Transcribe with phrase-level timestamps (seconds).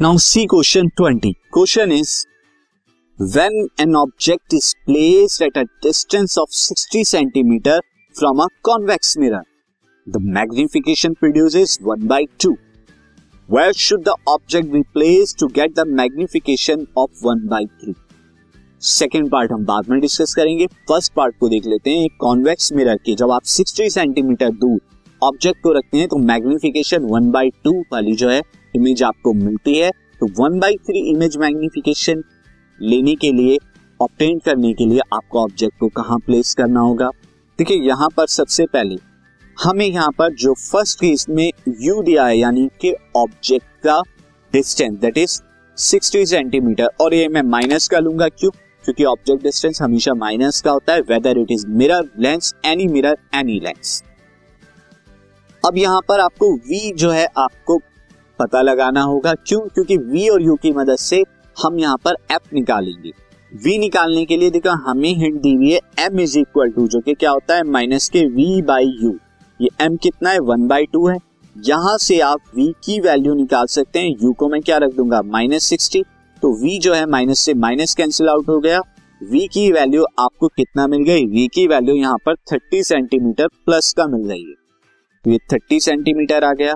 [0.00, 2.12] Now see question twenty question is
[3.18, 7.76] when an object is placed at a distance of 60 centimeter
[8.14, 9.42] from a convex mirror,
[10.06, 12.50] the magnification produces 1 by 2.
[13.48, 17.94] Where should the object be placed to get the magnification of 1 by 3?
[18.82, 22.96] Second part हम बाद में discuss करेंगे first part को देख लेते हैं convex mirror
[23.06, 24.80] के जब आप 60 सेंटीमीटर दूर
[25.22, 28.42] ऑब्जेक्ट को रखते हैं तो मैग्निफिकेशन 1 बाई टू वाली जो है
[28.74, 32.22] इमेज आपको मिलती है तो one by three image magnification
[32.78, 33.58] लेने के लिए
[34.00, 37.10] ऑप्टेन करने के लिए आपको ऑब्जेक्ट को कहाँ प्लेस करना होगा।
[37.58, 38.96] देखिए, यहाँ पर सबसे पहले,
[39.56, 44.00] हमें यहाँ पर जो फ़र्स्ट केस में यू दिया है, यानी कि ऑब्जेक्ट का
[44.52, 45.40] डिस्टेंस दैट इज़
[45.78, 48.50] 60 सेंटीमीटर और ये मैं माइनस का लूँगा, क्यों?
[48.84, 53.16] क्योंकि ऑब्जेक्ट डिस्टेंस हमेशा माइनस का होता है whether it is mirror lens any mirror
[53.34, 54.02] any lens
[55.62, 57.80] अब यहाँ पर आपको v जो है, आपको
[58.38, 59.60] पता लगाना होगा। क्यों?
[59.60, 61.22] क्योंकि v और u की मदद से
[61.56, 63.10] हम यहाँ पर एफ़ निकालेंगे।
[63.64, 67.00] वी निकालने के लिए देखो, हमें हिंट दी हुई है एम इज़ इक्वल टू जो
[67.00, 67.62] कि क्या होता है?
[67.62, 69.18] माइनस के वी बाई यू
[69.60, 70.38] ये एम कितना है?
[70.38, 71.16] वन बाई टू है।
[71.58, 75.22] यहाँ से आप v की वैल्यू निकाल सकते हैं। U को मैं क्या रख दूँगा?
[75.22, 76.02] माइनस सिक्सटी
[76.42, 78.80] तो v जो है माइनस से माइनस कैंसिल आउट हो गया।
[79.34, 81.26] V की वैल्यू आपको कितना मिल गई?
[81.26, 84.64] V की वैल्यू यहाँ पर 30 सेंटीमीटर प्लस का मिल रही है।
[85.32, 86.74] ये 30 सेंटीमीटर आ गया।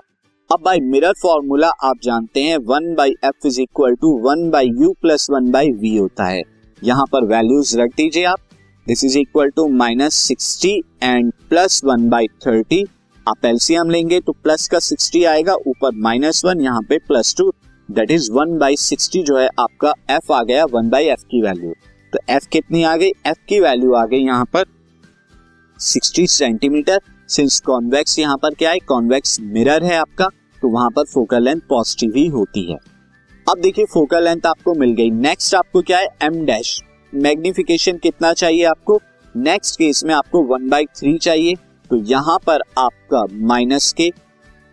[0.50, 4.68] अब बाय मिरर फॉर्मूला आप जानते हैं, one by F is equal to one by
[4.80, 6.42] U plus one by V होता है।
[6.82, 8.38] यहाँ पर वैल्यूज़ रख दीजिए आप।
[8.86, 10.70] This is equal to minus sixty
[11.02, 12.82] and plus one by thirty
[13.26, 17.50] आप एलसीएम लेंगे तो प्लस का सिक्सटी आएगा, ऊपर माइनस वन, यहाँ पे plus two
[17.88, 21.42] that is one by sixty जो है आपका एफ़ आ गया, वन बाई एफ़ की
[21.42, 21.74] वैल्यू
[22.12, 23.12] तो एफ़ कितनी आ गई?
[23.26, 24.64] एफ़ की वैल्यू आ गई यहाँ पर
[25.78, 28.78] सिक्सटी सेंटीमीटर सिंस कॉन्वेक्स यहाँ पर क्या है?
[28.78, 30.28] कॉन्वेक्स मिरर है आपका।
[30.62, 32.78] तो वहाँ पर फोकल लेंथ पॉजिटिव ही होती है।
[33.46, 36.08] अब देखिए फोकल लेंथ आपको मिल गई। नेक्स्ट आपको क्या है?
[36.22, 36.80] एम डैश
[37.12, 39.00] मैग्निफिकेशन कितना चाहिए आपको?
[39.34, 41.54] नेक्स्ट केस में आपको वन बाई थ्री चाहिए।
[41.90, 44.08] तो यहाँ पर आपका माइनस के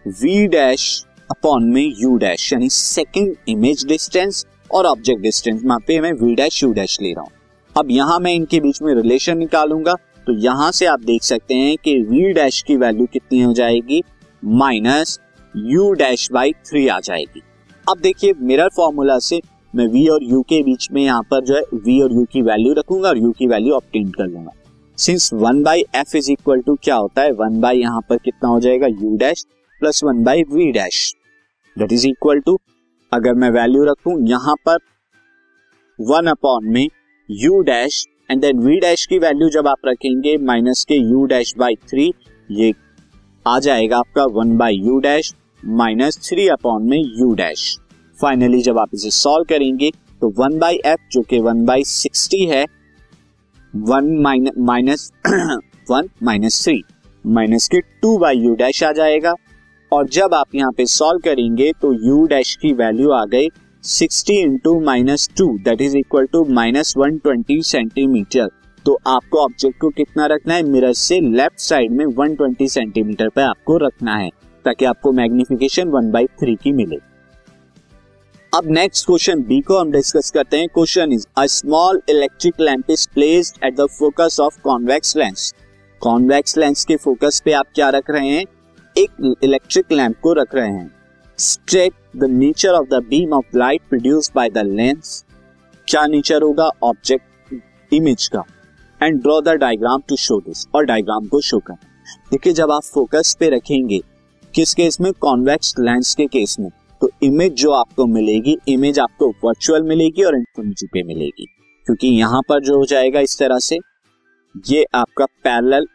[0.05, 5.99] वी डैश अपॉन में यू डैश यानी सेकेंड इमेज डिस्टेंस और ऑब्जेक्ट डिस्टेंस वहाँ पे
[6.01, 7.31] मैं वी डैश यू डैश ले रहा हूँ।
[7.75, 9.93] अब यहाँ मैं इनके बीच में रिलेशन निकालूँगा।
[10.27, 14.01] तो यहाँ से आप देख सकते हैं कि वी डैश की वैल्यू कितनी हो जाएगी?
[14.43, 15.19] Minus
[15.57, 17.41] U dash by three आ जाएगी।
[17.87, 19.39] अब देखिए मिरर फॉर्मूला से
[19.73, 22.41] मैं v और u के बीच में यहाँ पर जो है v और u की
[22.41, 24.51] वैल्यू रखूँगा और u की वैल्यू ऑप्टेन कर लूँगा।
[24.97, 27.31] Since one by F is equal to क्या होता है?
[27.33, 28.87] वन बाई यहाँ पर कितना हो जाएगा?
[28.87, 29.45] U dash
[29.81, 31.13] plus one by V dash
[31.77, 32.57] that is equal to
[33.11, 34.77] अगर मैं वैल्यू रखूँ, यहाँ पर
[35.99, 36.87] वन अपॉन में
[37.29, 41.53] u dash and then v dash की वैल्यू जब आप रखेंगे माइनस के u डैश
[41.57, 42.11] बाई थ्री
[42.49, 42.73] ये
[43.45, 45.33] आ जाएगा आपका one by U dash
[45.63, 47.77] minus three upon में यू डैश
[48.17, 49.89] फाइनली जब आप इसे सॉल्व करेंगे
[50.21, 52.65] तो वन बाई एफ़ जो कि वन बाई सिक्सटी है
[53.73, 54.11] one
[54.59, 55.11] minus
[55.89, 56.81] one minus three
[57.25, 59.33] minus के टू बाई यू डैश आ जाएगा।
[59.91, 63.47] और जब आप यहाँ पे सॉल्व करेंगे तो यू डैश की वैल्यू आ गई
[63.83, 68.49] sixty into minus two that is equal to minus one twenty centimetre
[68.85, 70.63] तो आपको ऑब्जेक्ट को कितना रखना है?
[70.63, 74.29] मिरर से लेफ़्ट साइड में 120 सेंटीमीटर पे आपको रखना है।
[74.65, 76.97] ताकि आपको मैग्निफिकेशन वन बाई थ्री की मिले।
[78.53, 82.91] अब नेक्स्ट क्वेश्चन बी को हम डिस्कस करते हैं। Question is a small electric lamp
[82.91, 85.53] is placed at the focus of convex lens
[86.01, 88.43] convex lens के फोकस पे आप क्या रख रहे हैं?
[88.95, 90.91] एक इलेक्ट्रिक लैंप को रख रहे हैं।
[91.39, 95.23] State the nature of the beam of light produce by the lens
[95.87, 96.69] क्या नेचर होगा?
[96.83, 98.43] ऑब्जेक्ट इमेज का।
[99.01, 101.73] And draw the diagram to show this और डायग्राम को शो कर
[102.31, 103.99] देखिए, जब आप फोकस पे रखेंगे
[104.55, 105.11] किस केस में?
[105.13, 106.69] कॉन्वेक्स लेंस के केस में।
[107.01, 111.45] तो इमेज जो आपको मिलेगी इमेज आपको वर्चुअल मिलेगी और इन्फिनिटी पे मिलेगी।
[111.85, 113.77] क्योंकि यहाँ पर जो हो जाएगा इस तरह से,
[114.69, 115.87] ये आपका पैरेलल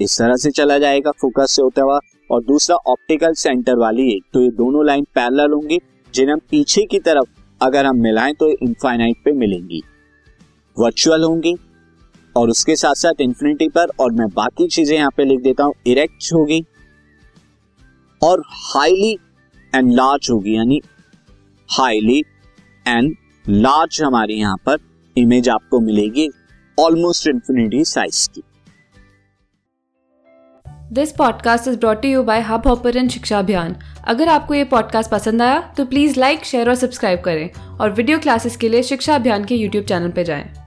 [0.00, 1.98] इस तरह से चला जाएगा फोकस से होता हुआ।
[2.30, 5.78] और दूसरा ऑप्टिकल सेंटर वाली एक। तो ये दोनों लाइन पैरेलल होंगी,
[6.14, 7.28] जिन्हें हम पीछे की तरफ़
[7.60, 9.82] अगर हम मिलाएँ तो इनफाइनाइट पे मिलेंगी।
[10.76, 11.54] वर्चुअल होंगी
[12.36, 15.74] और उसके साथ साथ इन्फिनिटी पर। और मैं बाकी चीज़ें यहाँ पे लिख देता हूँ।
[15.86, 16.64] इरेक्ट होगी।
[18.22, 19.12] और हाईली
[19.74, 20.80] एंड लार्ज होगी, यानी
[21.68, 22.22] हाईली
[22.88, 23.14] एंड
[23.48, 24.78] लार्ज हमारी यहाँ पर
[25.16, 26.28] इमेज आपको मिलेगी
[26.78, 28.42] ऑलमोस्ट इंफिनिटी साइज़ की।
[30.92, 35.42] This podcast is brought you by Hub Hopper Shiksha Abhiyan अगर आपको ये पॉडकास्ट पसंद
[35.42, 39.44] आया तो प्लीज़ लाइक शेयर और सब्सक्राइब करें। और वीडियो क्लासेस के लिए शिक्षा अभियान
[39.44, 40.63] के यूट्यूब चैनल पर जाएँ।